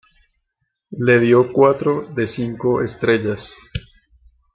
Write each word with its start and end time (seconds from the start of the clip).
Le 1.09 1.17
dio 1.23 1.43
cuatro 1.53 1.93
de 2.19 2.25
cinco 2.31 2.73
estrellas. 2.87 3.45